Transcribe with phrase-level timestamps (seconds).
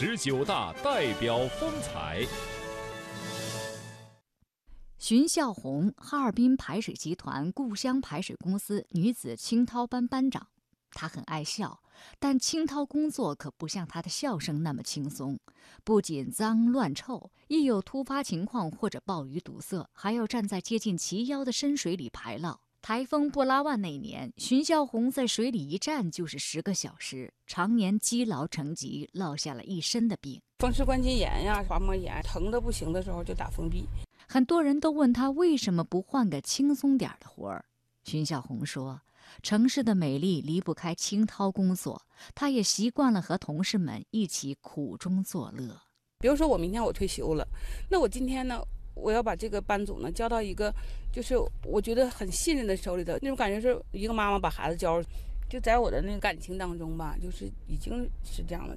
[0.00, 2.24] 十九大代表风采。
[4.96, 10.46] 荀孝红，哈尔滨排水集团故乡排水公司女子清涛班班长。
[10.92, 11.82] 她很爱笑，
[12.20, 15.36] 但清涛工作可不像她的笑声那么轻松。
[15.82, 22.58] 不仅脏乱臭，一有突发情况或者暴雨堵塞，还要站在接近齐腰的深水里排涝。
[22.80, 30.40] 台风布拉万那年，荀孝红在水里一站就是十个小时，常年积劳成疾，落下了一身的病。
[30.60, 33.86] 风湿关节炎呀、滑膜炎，疼的不行的时候就打封闭。
[34.26, 37.64] 很多人都问他为什么不换个轻松点的活儿。
[38.04, 39.02] 荀孝红说
[39.42, 42.02] ：“城市的美丽离不开清涛工作，
[42.34, 45.82] 他也习惯了和同事们一起苦中作乐。
[46.18, 47.46] 比如说，我明天我退休了，
[47.90, 48.60] 那我今天呢，
[49.00, 50.74] 我要把这个班组呢交到一个，
[51.12, 55.02] 就是我觉得很信任的手里头，那种感觉是一个妈妈把孩子交，
[55.48, 58.76] 就在我的那个感情当中吧，就是已经是这样了。